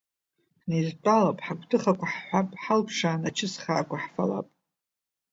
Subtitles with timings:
[0.61, 4.47] Ҳнеидтәалап, ҳагәҭыхақәа ҳҳәап, ҳалԥшаан ачысхаақәа ҳфалап.